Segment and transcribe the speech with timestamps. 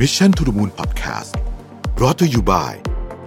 [0.00, 1.30] Mission to the Moon Podcast
[1.94, 2.72] brought to you by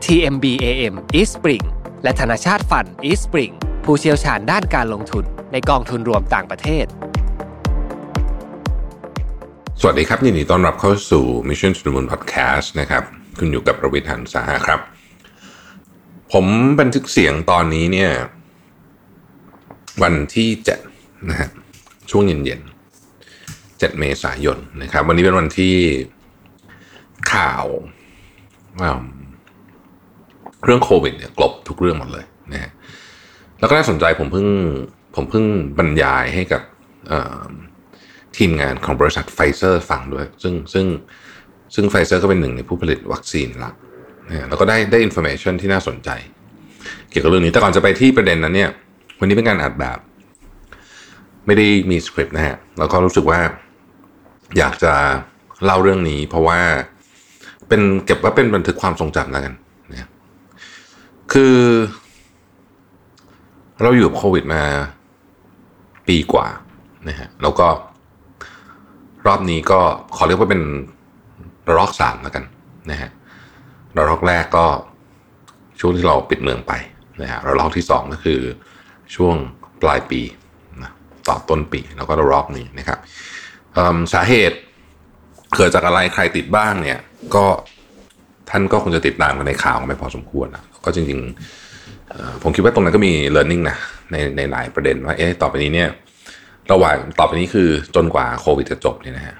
[0.05, 1.65] TMBAM East Spring
[2.03, 3.53] และธนาชาติฟัน East Spring
[3.85, 6.85] ผู้เชี่ยวชาญด้านการลงทุนในกองทุนรวมต่างประเทศ
[9.79, 13.03] สวัสดีครับยินดีต้อนรับเข้าสู่ Mission to the Moon Podcast นะครับ
[13.39, 14.79] คุณอยู่กับประวิทย์หันสาครับ
[16.31, 16.45] ผม
[16.79, 18.11] บันทึกเสียงตอนนี้เนี่ย
[20.03, 20.79] วันที่เจ็ด
[21.29, 21.49] นะฮะ
[22.11, 25.75] ช่วงเย็นๆเจ็ดเมษายนนะครับ วันนี้เป็นวันที่
[27.31, 27.65] ข่าว
[28.79, 28.91] ว่า
[30.65, 32.71] เรื่องโควิดเนี่ยกลบทุกเรื่องหมดเลยนะฮะ
[33.59, 34.47] แล้วก็น่าสนใจผมเพิ่ง
[35.15, 35.45] ผมเพิ่ง
[35.77, 36.61] บรรยายให้กับ
[38.37, 40.85] ทีมงานของบริษัทไฟเซอร์ฟังด้วย ซึ่งซึ่ง
[41.75, 43.75] ซึ่งไฟเซอร์ก็เป็นหนึ่งในผู้ผลิตวัคซีนหลัก
[44.29, 46.09] นะฮะแล้วก็ได้ได้ information ที่น่าสนใจ
[47.09, 48.69] เกี่ยวกับเรื่องนี้แต่ก่อนจะไปที่ประเด็นนั้นเนี่ย
[49.19, 49.97] วันนี้เป็นการอัดแบบ
[51.45, 53.39] ไม่ได้มีสคริปต์นะฮะแล้วก็รู้สึกว่า
[54.57, 54.93] อยากจะ
[55.65, 56.59] เล่าเรื่องนี้เพราะว่า
[57.67, 59.53] เป็นเก็บว่าเป็นบันทึกความทรงจำแล้วกัน
[59.91, 60.09] นะ
[61.33, 61.57] คือ
[63.81, 64.63] เราอยู่กับโควิดมา
[66.07, 66.47] ปีกว่า
[67.09, 67.67] นะฮะแล้วก็
[69.27, 69.79] รอบนี้ก็
[70.15, 70.61] ขอเรียกว่าเป็น
[71.67, 72.43] ระลอกสามแล้วกัน
[72.91, 73.09] นะฮะ
[73.97, 74.65] ระลอกแรกก็
[75.79, 76.73] ช่วงที่เราปิดเมืองไป
[77.21, 78.39] นะฮะระลอกที่สองก็คือ
[79.15, 79.35] ช่วง
[79.81, 80.21] ปลายปี
[80.81, 80.91] นะ
[81.27, 82.99] ต่อต้นปีแล้วก็ระลอกนี้นะครับ
[84.13, 84.57] สาเหตุ
[85.57, 86.99] เกิดจากอะไรใครติดบ้างเนี่ย
[87.35, 87.45] ก็
[88.49, 93.77] ท่านก็คงจะติดตามกันในข่าวกันไปพอสมควรนะก็จริงๆผมคิดว่าตรงนั้นก็มี learning นะ
[94.11, 95.89] ในในหลายประเด็นว่าเอ๊ะต่อไปนี้เนี่ย
[96.71, 99.35] ระหว่างต่อไปนี้คือจนกว่าโควิดจะจบเนี่ยนะฮะ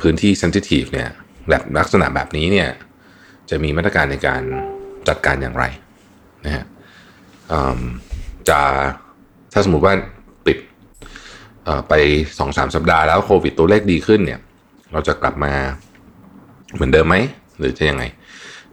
[0.00, 1.08] พื้นที่ sensitive เนี่ย
[1.50, 2.68] แบบลักษณะแบบนี้เนี่ย
[3.50, 4.42] จะมีมาตรการในการ
[5.08, 5.64] จัดการอย่างไร
[6.44, 6.64] นะฮะ
[8.48, 8.60] จะ
[9.52, 9.94] ถ้าสมมติว่า
[10.46, 10.58] ปิด
[11.88, 11.94] ไป
[12.38, 14.40] สองสามสัปดาห์แล้วโควิดตัวเลขดีขึ้นเนี่ย
[14.92, 15.52] เราจะกลับมา
[16.74, 17.16] เหมือนเดิมไหม
[17.58, 18.04] หรือจะยังไง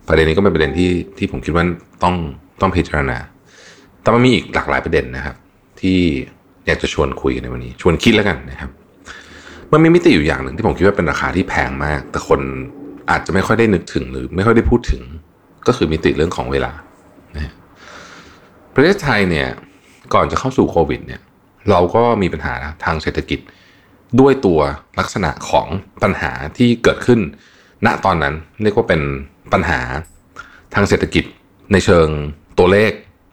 [0.07, 1.63] ประเด็นนี้ก็เป็นประเด็นที่ที่ผมคิดว่า
[2.03, 2.15] ต้อง
[2.61, 3.17] ต้องพิจารณา
[4.01, 5.35] แต่มันมีอีกหลากหลายประเด็นนะครับ
[5.81, 5.99] ที่
[6.65, 8.69] อยากจะชวนคุยในวันนี้ ชวนคิดแล้วกันนะครับ
[9.71, 12.39] มันมีมิติอยู่อย่างหนึ่งที่ผมคิดว่าเป็นราคาที่แพงมาก แต่คน
[13.09, 15.01] อาจจะไม่ค่อยได้นึกถึงหรือไม่ค่อยได้พูดถึง
[15.67, 16.71] ก็คือมิติเรื่องของเวลา
[17.35, 17.53] นะ
[18.75, 19.47] ประเทศไทยเนี่ย
[20.13, 21.21] ก่อนจะเข้าสู่โควิดเนี่ย
[21.69, 22.55] เราก็มีปัญหา
[22.85, 23.39] ทางเศรษฐกิจ
[24.19, 24.59] ด้วยตัว
[24.99, 25.67] ลักษณะของ
[26.03, 27.19] ปัญหาที่เกิดขึ้น
[27.85, 28.33] ณตอนนั้น
[28.63, 29.01] เรียกว่าเป็น
[29.53, 29.79] ปัญหา
[30.73, 31.23] ทางเศรษฐกิจ
[31.71, 32.07] ในเชิง
[32.57, 32.91] ตัวเลข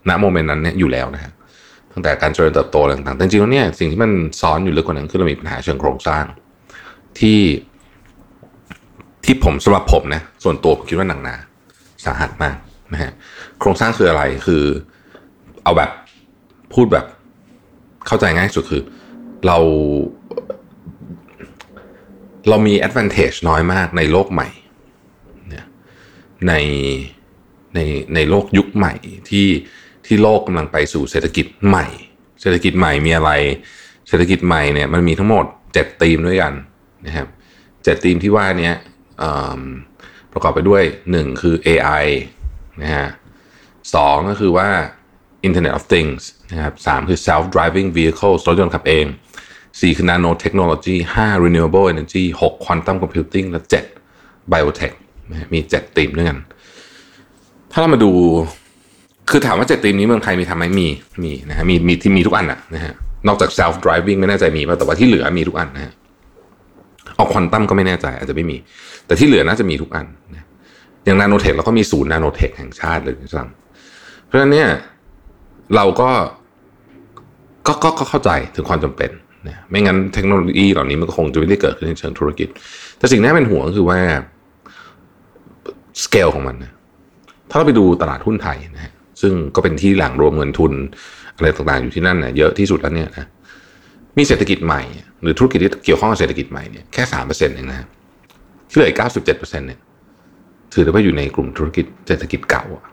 [0.09, 1.33] ณโมเมนต์นั้นเนี่ยอยู่แล้วนะฮะ
[1.93, 6.25] ตั้งแต่การเจริญเติบโตต่างๆแต่จริงๆแล้วเนี่ยสิ่งที่มันซ้อนอยู่ลึกกว่านั้นคือเรามีปัญหาเชิงโครงสร้าง
[7.21, 7.41] ที่
[9.25, 11.35] ที่ผมสำหรับผมนะส่วนตัวผมคิดว่าหนักหนา
[12.05, 12.57] สาหัสมาก
[12.93, 13.13] นะฮะ
[13.61, 14.63] โครงสร้างคืออะไรคือ
[15.65, 15.91] เอาแบบ
[16.73, 17.07] พูดแบบ
[18.07, 18.83] เข้าใจง่ายสุดคือ
[19.47, 19.59] เรา
[22.49, 24.49] เรามี advantage น้อยมากในโลกใหม่
[26.49, 26.55] ใน
[27.75, 27.81] ใน
[28.15, 28.95] ในโลกยุคใหม่
[29.31, 29.49] ที่
[30.07, 31.87] ที่โลกกำลังไปสู่เศรษฐกิจใหม่
[32.41, 33.31] เศรษฐกิจใหม่มีอะไร
[34.09, 36.53] เศรษฐกิจใหม่เนี่ยมันมีทั้งหมดเจ็ดธีมด้วยกัน
[37.07, 37.29] นะครับ
[37.85, 38.73] เจ็ดธีมที่ว่านี้
[40.33, 42.05] ประกอบไปด้วยหนึ่งคือ AI
[42.83, 43.09] นะฮะ
[43.95, 44.69] สองก็คือว่า
[45.47, 49.07] Internet of Things นะครับสามคือ self driving vehicles รถยนต์ขับเอง
[49.81, 53.85] สี่คือ nano technology ห้า renewable energy หก quantum computing และเจ็ด
[54.53, 54.95] biotech
[55.31, 56.39] นะมีเจ็ดธีมด้วยกัน
[57.73, 58.11] ถ้าเรามาดู
[59.31, 60.89] คือถามว่าเจ็ดธีมนี้เมืองไทยมีทำไหมมี
[61.25, 62.93] มีนะฮะ มี มีที่มีทุกอันอะนะฮะ
[63.29, 65.93] นอกจาก self driving ไม่แน่ใจมีป่ะ แต่ว่าที่เหลือมีทุกอันนะฮะ
[67.17, 68.57] เอาควอนตัมก็ไม่แน่ใจอาจจะไม่มี
[69.07, 70.47] แต่ที่เหลือน่าจะมีทุกอันนะ
[71.05, 73.49] อย่างนาโนเทคเราก็มีศูนย์นาโนเทคแห่งชาติเลยนะครับ
[74.25, 74.69] เพราะฉะนั้นเนี่ย
[75.77, 76.11] เราก็
[77.67, 79.11] ก็ก็เข้าใจถึงความจำเป็น
[79.49, 82.49] นะไม่งั้นเทคโนโลยีเหล่านี้มันก็คงจะไม่ได้เกิดขึ้นในเชิงธุรกิจ
[82.99, 83.99] แต่สิ่งที่เป็นห่วงก็คือว่า
[86.05, 86.73] สเกลของมันนะ
[87.51, 90.73] ถ้าเราไปดูตลาดหุ้นไทยนะฮะซึ่งก็เป็นที่หล่งรวมเงินทุน
[91.37, 93.27] อะไรต่างๆอยู่ที่นั่นนะเยอะที่สุดแล้วเนี่ยนะ
[94.19, 94.83] มีเศรษฐกิจใหม่
[95.23, 97.87] หรือธุรกิจที่เกี่ยวข้องกับเศรษฐกิจใหม่เนี่ยแค่สามเปอร์เซ็นต์เองนะ
[98.69, 99.79] ที่เหลือเก้าสิบเจ็ดเปอร์เซ็นต์เนี่ย
[100.73, 102.85] ถือได้ว่าอยู่ในกลุ่มธุรกิจเศรษฐกิจเก่าอะ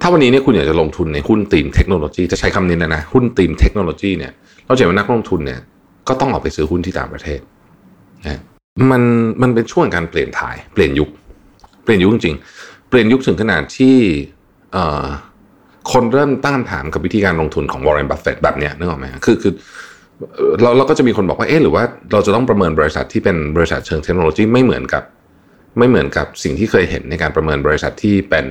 [0.00, 4.32] ถ้าวันนี้เนี่ยคุณอยากจะลงทุนในหุ้นตีมเทคโนโลยีจะใช้คำนี้นะนะหุ้นตีมเทคโนโลยีเนี่ย
[4.68, 5.60] เราเห็นว่านักลงทุนเนี่ย
[6.08, 7.40] ก็ต้องออกไปซื้อหุ้นที่ต่างประเทศ
[8.26, 8.40] นะ
[8.90, 9.02] มัน
[9.42, 11.08] มันเป็นช่วงการเปลี่ยนถ่ายเปลี่ยนยุค
[11.84, 12.36] เปลี่ยนยุคจริง
[12.88, 13.96] เปลี่ยนยุคถึงขนาดที่
[14.72, 15.04] เอ่อ
[15.92, 19.52] คนเริ่มตั้งคำถามกับวิธีการลงทุนของวอร์เรนบัฟเฟตแบบเนี้ยนึกออกไหมคือคือ
[20.62, 21.82] เราเราก็จะมีคนบอกว่าเอ๊ะหรือว่า
[22.12, 25.02] เราจะต้องประเมินบริษัทที่เป็นบริษัทเชิงเทคโนโลยีไม่เหมือนกับ
[25.78, 28.46] ไม่เหมือนกับสิ่งที่เคยเห็นในการประเมินบริษัทที่เป็น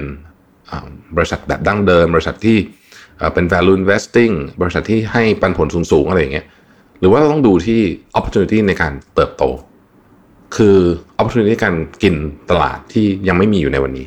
[1.16, 2.58] บริษัทแบบดั้งเดิม บริษัทที่
[3.34, 6.46] เป็น value investing บริษัทที่ให้ปันผลสูงๆ อะไรอย่างเงี้ย
[7.00, 7.80] หรือว่าเราต้องดูที่
[8.18, 9.44] opportunity ในการเติบโต
[10.56, 10.78] คือ
[11.20, 12.16] opportunity การกิน
[12.50, 14.06] ตลาดที่ยังไม่มีอยู่ในวันนี้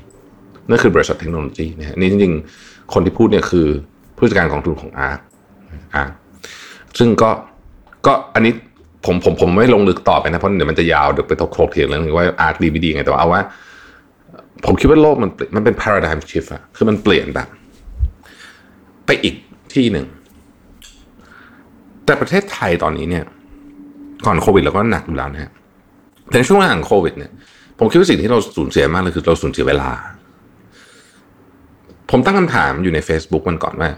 [0.68, 3.66] นั่นคือบริษัทเทคโนโลยีนะฮะนี่จริงๆ คนที่พูดเนี่ยคือ
[4.16, 6.12] ผู้จัดการกองทุนของ ARK
[6.98, 7.30] ซึ่งก็
[8.06, 8.52] ก็อันนี้
[9.04, 13.42] ผมผมผมไม่ลงลึกต่อไปนะ เพราะเดี๋ยวมันจะยาวเดี๋ยวไปตกโครกเถียงเรื่องว่า ARK ดีไม่ดีไงแต่ว่าเอาว่า
[14.64, 17.48] ผมคิดว่าโลกมันมันเป็น paradigm shift อะคือมันเปลี่ยนแบบ
[19.06, 19.34] ไปอีก
[19.74, 20.06] ที่หนึ่ง
[22.04, 23.24] แต่ประเทศไทยตอนนี้เนี่ย
[24.26, 25.52] ก่อนโควิดเราก็หนักอยู่แล้วนะฮะ
[26.28, 27.32] แต่ในช่วงหลังโควิดเนี่ย
[27.78, 29.90] ผมคิดว่าสิ่งที่เราสูญเสียมากเลยคือเราสูญเสียเวลา
[32.10, 33.90] ผมตั้งคำถามอยู่ใน Facebook มันก่อนว่า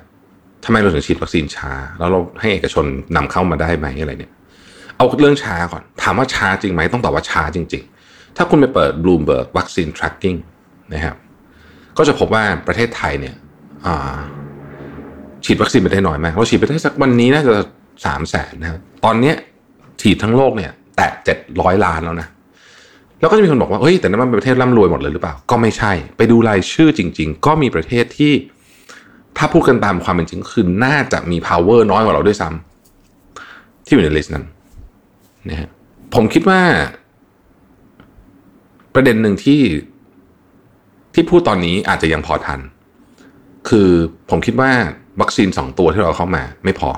[0.64, 2.84] ทำไมเราถึงฉีดวัคซีนช้า แล้วเราให้เอกชน
[3.16, 4.32] นำเข้ามาได้ไหมอะไรเนี่ย
[4.96, 10.38] เอาเรื่องช้าก่อน ถามว่าช้าจริงไหมต้องตอบว่าช้าจริง ๆ ถ้าคุณไปเปิด Bloomberg วัคซีน tracking
[10.94, 11.16] นะครับ
[11.98, 13.34] ก็จะพบว่าประเทศไทยเนี่ย
[15.44, 17.54] ฉีดวัคซีนไปได้น้อยมากเราฉีดไปได้สักวันนี้น่าจะ
[18.04, 19.36] สามแสนนะครับตอนเนี้ย
[20.00, 22.28] ฉีดทั้งโลกเนี่ย แตะเจ็ดร้อยล้านแล้วนะ
[23.20, 28.32] แล้วก็จะมีคนบอกว่าเฮ้ยแต่นั้นมันเป็นประเทศร่ำรวยหมดเลยหรือเปล่า ก็ไม่ใช่ ไปดูรายชื่อจริง ๆ ก็มีประเทศที่
[29.36, 34.44] ถ้าพูดกันตามความเป็นจริงคือน่าจะมี power น้อยกว่าเราด้วยซ้ำที่อยู่ใน list นั้น
[35.48, 35.68] นะฮะ
[36.14, 36.60] ผมคิดว่า
[38.94, 39.60] ประเด็นหนึ่งที่
[41.14, 42.60] ที่พูดตอนนี้อาจจะยังพอทัน
[43.68, 43.88] คือ
[44.30, 44.70] ผมคิดว่า
[45.20, 46.90] วัคซีนสองตัวที่เราเข้ามา ไม่พอ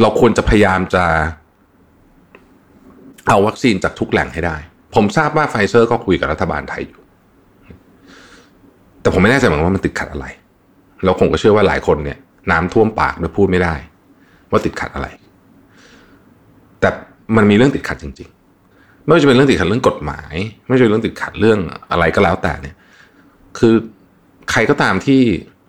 [0.00, 1.04] เราควรจะพยายามจะ
[3.28, 4.56] เอาวัคซีนจากทุกแหล่งให้ได้
[4.94, 7.00] ผมทราบว่าไฟเซอร์ก็คุยกับรัฐบาลไทยอยู่
[9.00, 10.26] แต่ผมไม่แน่ใจเหมือนว่ามันติดขัดอะไร
[11.04, 12.18] แล้วคงก็เชื่อว่าหลายคนเนี่ย
[12.50, 13.74] น้ำท่วมปากโดยพูดไม่ได้
[14.50, 15.08] ว่าติดขัดอะไร
[16.80, 16.88] แต่
[17.36, 18.28] มันมีเรื่องติดขัดจริง
[18.68, 20.34] ๆ ไม่ว่าจะเป็นเรื่องติดขัดเรื่องกฎหมาย
[20.64, 21.58] ไม่ว่าจะเป็นเรื่องติดขัดเรื่อง
[21.90, 22.74] อะไรก็แล้วแต่เนี่ย
[23.58, 23.74] คือ
[24.50, 25.22] ใครก็ตามที่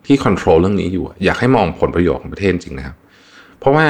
[0.05, 2.95] ที่ควบคุมเรื่องนี้อยู่อยากให้มองผลประโยชน์ของประเทศจริงนะครับ
[3.59, 3.85] เพราะว่า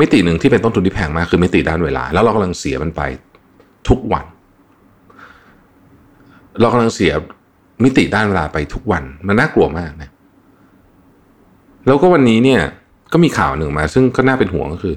[0.00, 3.02] มิติหนึ่งที่เป็นต้นทุนที่แพงมากคือมิติด้านเวลา แล้วเรากำลังเสียมันไป
[3.88, 4.24] ทุกวัน
[6.60, 7.12] เรากำลังเสีย
[7.84, 10.10] มิติด้านเวลาไปทุกวันมันน่ากลัวมากนะ
[11.86, 12.60] แล้วก็วันนี้เนี่ย
[13.12, 14.94] ก็มีข่าวหนึ่งมา ซึ่งก็น่าเป็นห่วงก็คือ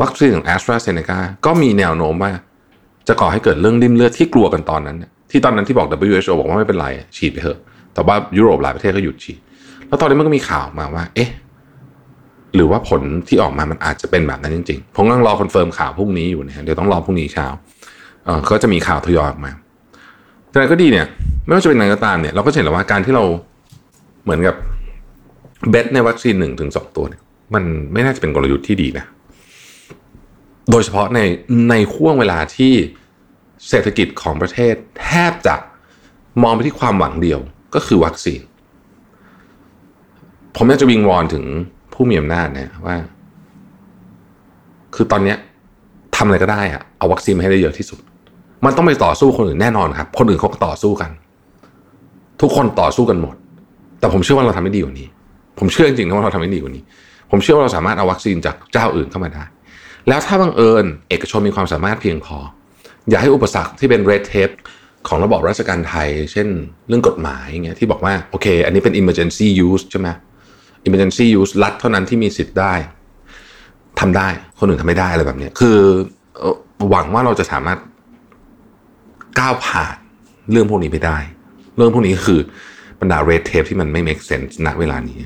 [0.00, 2.32] วัคซีนของแอสตราเซเนกาก็มีแนวโน้มว่า
[3.08, 4.98] จะก่อให้เกิดเรื่องลิ่มเลือดที่กลัวกันตอนนั้น
[5.30, 6.86] ที่ตอนนั้นที่บอก WHO บอกว่าไม่เป็นไร
[7.16, 7.58] ฉีดไปเถอะ
[7.94, 9.38] แต่ว่ายุโรปหลายประเทศก็หยุดฉีด
[9.88, 11.30] แล้วตอนนี้มันก็มีข่าวมาว่า เอ๊ะ
[12.54, 17.46] หรือว่าผลที่ออกมามันอาจจะเป็นแบบนั้นจริงๆ ผมกำลังรอ confirm ข่าวพรุ่งนี้อยู่นะเดี๋ยวต้องรอพรุ่งนี้เช้า
[18.24, 19.52] เออก็จะมีข่าวทยอยออกมา
[20.50, 21.06] แต่ก็ดีเนี่ย
[21.44, 23.24] ไม่ว่าจะเป็นอะไรก็ตามเนี่ย เราก็เห็นแล้วว่าการที่เรา
[24.24, 24.56] เหมือนกับ
[25.70, 27.22] เบสในวัคซีนหนึ่งถึงสองตัวเนี่ย
[27.54, 29.04] มันไม่น่าจะเป็นกลยุทธ์ที่ดีนะ
[30.70, 31.20] โดยเฉพาะใน
[31.70, 32.72] ในช่วงเวลาที่
[33.68, 35.54] เศรษฐกิจของประเทศแทบจะ
[36.42, 37.40] มองไปที่ความหวังเดียว
[37.74, 38.40] ก็คือวัคซีน
[40.56, 41.44] ผมอยากจะวิงวอนถึง
[41.92, 42.96] ผู้มีอำนาจเนี่ยว่า
[44.94, 45.34] คือตอนนี้
[46.16, 48.00] ทำอะไรก็ได้อะเอาวัคซีนให้ได้เยอะที่สุด
[48.64, 51.10] มันต้องไปต่อสู้คนอื่นแน่นอนครับ คนอื่นเขาก็ต่อสู้กัน
[52.40, 53.34] ทุกคนต่อสู้กันหมด
[54.00, 55.08] แต่ผมเชื่อว่าเราทำได้ดีกว่านี้
[55.58, 56.82] ผมเชื่อจริงๆว่าเราทำได้ดีกว่านี้
[57.30, 59.44] ผมเชื่อว่าเราสามารถเอาวัคซีนจากเจ้าอื่นเข้ามาได้
[60.08, 62.36] แล้วถ้าบังเอิญเอกชนมีความสามารถเพียงพอ
[63.10, 64.50] อย่าให้อุปสรรคที่เป็นเรดเทป
[65.08, 66.48] ของระบบราชการไทย เช่น
[66.88, 70.08] เรื่องกฎหมายเงี้ยที่บอกว่าโอเค อันนี้เป็น emergency use ใช่ไหม
[70.86, 72.74] emergency use รัฐเท่านั้นที่มีสิทธิ์ได้
[74.00, 74.28] ทำได้
[74.58, 75.78] คนอื่นทำไม่ได้อะไรแบบนี้คือ
[76.90, 77.78] หวังว่าเราจะสามารถ
[79.38, 79.96] ก้าวผ่าน
[80.50, 81.18] เรื่องพวกนี้ไปได้
[81.76, 82.40] เรื่องพวกนี้คือ
[83.00, 85.18] บรรดาเรดเทปที่มันไม่ make sense ณเวลานี้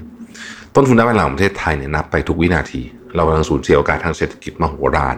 [0.75, 2.83] ต้นทุนด้านเวลาของประเทศไทยเนี่ยนับไปทุกวินาที
[3.17, 5.17] เรากำลังสูญเสียโอกาสทางเศรษฐกิจมโหฬาร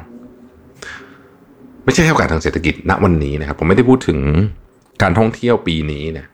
[1.90, 4.18] ไม่ใช่แค่โอกาสทางเศรษฐกิจณวันนี้นะครับ ผมไม่ได้พูดถึง
[5.02, 6.26] การท่องเที่ยวปีนี้นะ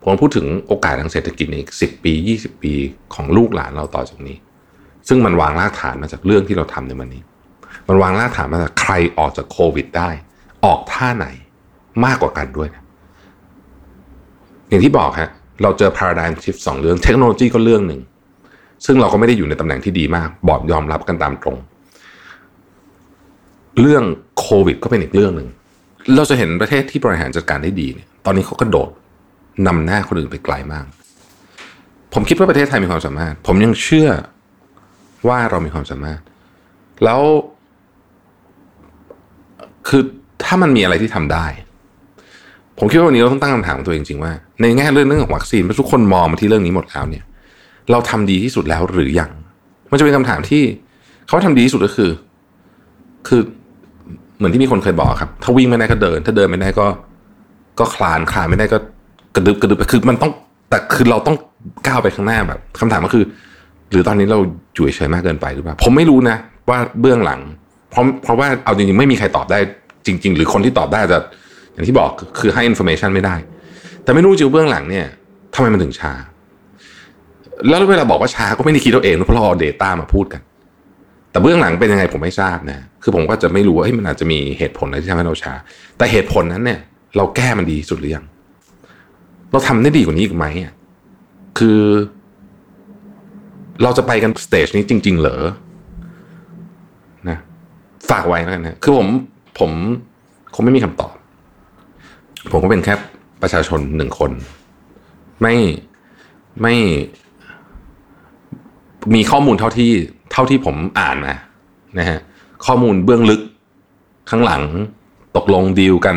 [0.00, 2.72] ผมพูดถึงโอกาสทางเศรษฐกิจในอีกสิบปียี่สิบปี
[3.14, 4.36] ของลูกหลานเราต่อจากนี้
[5.08, 7.22] ซึ่งมันวางรากฐานมาจากเรื่องที่เราทำในวันนี้
[7.88, 10.10] มันวางรากฐานมาจากใครออกจากโควิดได้
[10.64, 11.26] ออกท่าไหน
[12.04, 12.82] มากกว่ากันด้วยนะ
[14.68, 15.30] อย่างที่บอกฮะ
[15.62, 18.00] เราเจอ paradigm shift สองเรื่องเทคโนโลยีก็เรื่องหนึ่ง
[18.86, 21.58] ซึ่งเราก็ไม่ได้อยู่ในตำแหน่งที่ดีมาก บอกยอมรับกันตามตรง
[23.80, 24.04] เรื่อง
[24.38, 25.48] โควิด ก็เป็นอีกเรื่องหนึ่ง
[26.16, 28.88] เราจะเห็นประเทศที่บริหารจัดการได้ดีเนี่ย ตอนนี้เขากระโดด
[29.66, 30.86] นำหน้าคนอื่นไปไกลมาก
[32.14, 34.08] ผมคิดว่าประเทศไทยมีความสามารถ ผมยังเชื่อ
[35.28, 36.20] ว่าเรามีความสามารถ
[37.04, 37.20] แล้ว
[39.88, 40.02] คือ
[40.44, 41.46] ถ้ามันมีอะไรที่ทำได้
[42.78, 47.24] ผมคิดว่าวันนี้เราต้องตั้งคำถามตัวเองจริงว่า ในแง่เรื่องเรื่องของวัคซีนทุกคนมองมาที่เรื่องนี้หมดแล้วเนี่ย
[47.90, 49.30] เราทำดีที่สุดแล้วหรือยัง
[49.90, 50.62] มันจะเป็นคำถามที่
[51.26, 52.10] เขาทำดีที่สุดก็คือ
[53.28, 53.42] คือ
[54.38, 56.86] เหมือนที่มีคนเคยบอกครับ ถ้าวิ่งไม่ได้ก็เดิน ถ้าเดินไม่ได้ก็
[57.78, 58.78] ก็คลานคลานไม่ได้ก็
[59.34, 60.30] กระดึบกระดึบคือมันต้อง
[60.70, 61.36] แต่คือเราต้อง
[61.86, 63.24] ก้าวไปข้างหน้าแบบคำถามก็คือ
[63.90, 64.38] หรือตอนนี้เรา
[64.74, 66.36] อยู่เฉยมากเกินไปหรือเปล่าผมไม่รู้นะ
[66.68, 67.40] ว่าเบื้องหลัง
[67.90, 69.58] เพราะเพราะว่าเอาจริงๆไม่มีใครตอบได้
[70.06, 71.20] จริง ๆ หรือคนที่ตอบได้จะ
[71.72, 73.34] อย่างที่บอกคือให้ information ไม่ได้
[74.02, 75.06] แต่ไม่รู้จริงเบื้องหลังเนี่ย
[75.54, 76.12] ทำไมมันถึงช้า
[77.68, 80.40] แล้วเวลาบอกว่าช้าก็ไม่ได้คิดตัวเองเพราะเราเอา data มาพูดกัน
[81.32, 85.52] แต่เบื้องหลังเป็นยังไงผมไม่ทราบนะคือผมก็จะไม่รู้ว่ามันอาจจะมีเหตุผลอะไรที่ทำให้เราช้า
[85.96, 86.80] แต่เหตุผลนั้นเนี่ย
[87.16, 88.24] เราแก้มันดีสุดหรือยัง
[89.52, 90.46] เราทำได้ดีกว่านี้อีกไหม
[91.58, 91.80] คือ
[93.82, 95.42] เราจะไปกันสเตจนี้จริง ๆ เหรอ
[97.28, 97.38] นะ
[98.10, 99.08] ฝากไว้แล้วกันนะคือผม
[99.58, 99.70] ผม
[100.54, 101.14] คงไม่มีคำตอบ
[102.52, 102.94] ผมก็เป็นแค่
[103.42, 104.30] ประชาชนหนึ่งคน
[105.42, 105.54] ไม่
[106.62, 106.74] ไม่
[109.14, 109.92] มีข้อมูลเท่าที่
[110.32, 111.34] เท่าที่ผมอ่านมา
[111.98, 112.18] นะฮะ
[112.66, 113.40] ข้อมูลเบื้องลึก
[114.30, 114.62] ข้างหลัง
[115.36, 116.16] ตกลงดีลกัน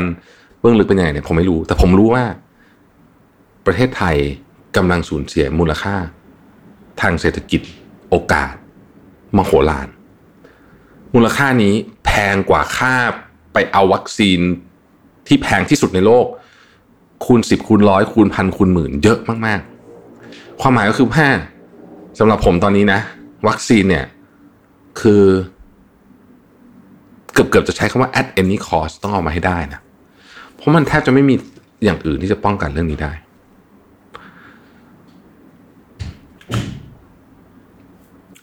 [0.59, 2.23] เบื้องลึกเป็นยังไงเนี่ยผมไม่รู้ แต่ผมรู้ว่า
[3.65, 4.15] ประเทศไทย
[4.77, 5.95] กำลังสูญเสียมูลค่า
[7.01, 7.61] ทางเศรษฐกิจ
[8.09, 8.53] โอกาส
[9.37, 9.87] มโหฬาร
[11.15, 11.73] มูลค่านี้
[12.05, 12.93] แพงกว่าค่า
[13.53, 14.39] ไปเอาวัคซีน
[15.27, 16.25] ที่แพงที่สุดในโลก
[17.25, 19.61] คูณสิบคูณร้อยคูณพันคูณหมื่นเยอะมาก
[20.11, 21.25] ๆ ความหมายก็คือว่า
[22.19, 22.99] สำหรับผมตอนนี้นะ
[23.47, 24.05] วัคซีนเนี่ย
[25.01, 25.23] คือ
[27.33, 29.79] เกือบเกือบจะใช้คำว่า at any cost ต้องเอามาให้ได้นะ
[30.55, 31.35] เพราะมันแทบจะไม่มี
[31.83, 33.13] อย่างอื่นที่จะป้องกันเรื่องนี้ได้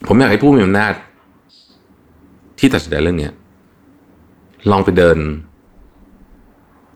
[0.06, 0.92] ผมอยากให้ผู้มีอำนาจ
[2.58, 3.30] ที่ตัดสินใจเรื่องนี้
[4.70, 5.18] ลองไปเดิน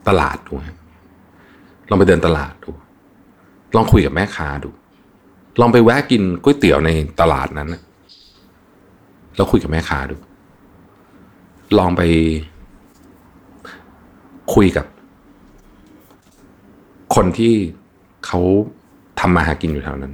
[0.07, 0.77] ตลาดดูฮะ
[1.89, 2.71] ลองไปเดินตลาดดู
[3.75, 4.69] ลองคุยกับแม่ค้าดู
[5.59, 6.89] ลองไปแวะกินก๋วยเตี๋ยวใน
[7.21, 7.69] ตลาดนั้น
[9.37, 10.15] แล้วคุยกับแม่ค้าดู
[11.77, 12.01] ลองไป
[14.53, 14.85] คุยกับ
[17.15, 17.53] คนที่
[18.25, 18.39] เขา
[19.19, 20.13] ทำมาหากินอยู่แถวนั้น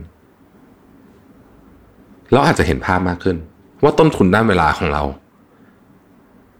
[2.32, 3.38] เราอาจจะเห็นภาพมากขึ้น
[3.84, 5.03] ว่าต้นทุนด้านเวลาของเรา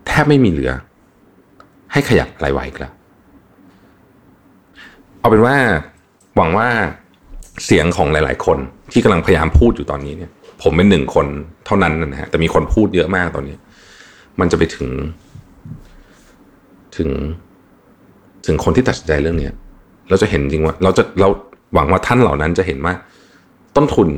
[0.08, 0.72] แทบไม่มีเหลือ
[1.92, 2.94] ให้ขยับอะไรไว้แล้ว
[5.20, 5.56] เอาเป็นว่า
[6.36, 6.68] หวังว่า
[7.66, 8.58] เสียงของหลาย ๆ คน
[8.92, 10.32] ที่กำลังพยายามพูดอยู่ตอนนี้เนี่ย
[10.64, 11.28] ผมเป็นหนึ่งคน
[11.66, 13.56] เท่านั้นนะฮะแต่มีคนพูดเยอะมากตอนนี้
[14.40, 14.90] มันจะไปถึง
[16.98, 17.10] ถึง
[18.46, 19.54] ถึงคนที่ตัดสินใจเรื่องเนี้ย
[20.10, 21.30] เราจะเห็นจริงว่า เราจะเรา
[21.74, 22.94] หวังว่าท่านเหล่านั้นจะเห็นว่า
[23.76, 24.10] ต้นทุน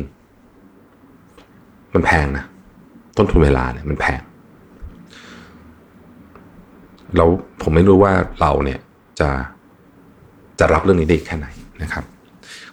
[1.93, 2.45] มันแพงนะ
[3.17, 4.21] ต้นทุนเวลาเนี่ยมันแพง
[7.15, 7.29] แล้ว
[7.61, 8.79] ผมไม่รู้ว่าเราเนี่ย
[9.19, 9.29] จะ
[10.59, 11.47] จะรับเรื่องนี้ได้แค่ไหน
[11.83, 12.03] นะครับ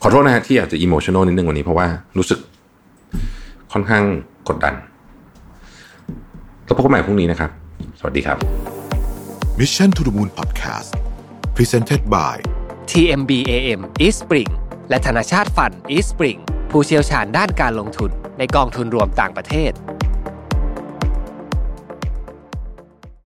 [0.02, 1.86] ขอโทษนะฮะที่อาจจะอิโมชันอลนิดนึงวันนี้เพราะว่า
[2.18, 2.38] รู้สึก
[3.72, 4.04] ค่อนข้าง
[4.48, 4.74] กดดัน
[6.64, 7.50] แล้วพบกันใหม่พรุ่งนี้นะครับ
[7.98, 8.38] สวัสดีครับ
[9.58, 10.90] Mission to the Moon Podcast
[11.56, 12.34] Presented by
[12.90, 14.50] TMBAM East Spring
[14.88, 16.38] และธนาชาติฟัน East Spring
[16.70, 19.72] ผู้เชี่ยวชาญด้านการลงทุนในกองทุนรวมต่างประเทศ